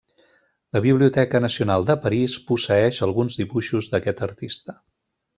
[0.75, 4.75] La Biblioteca Nacional de París posseeix alguns dibuixos d'aquest artista.